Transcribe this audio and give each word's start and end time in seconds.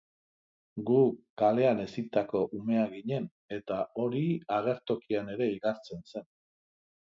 Gu 0.89 1.01
kalean 1.41 1.81
hezitako 1.83 2.41
umeak 2.61 2.95
ginen, 2.95 3.29
eta 3.59 3.79
hori 4.01 4.25
agertokian 4.59 5.33
ere 5.37 5.53
igartzen 5.59 6.05
zen. 6.15 6.31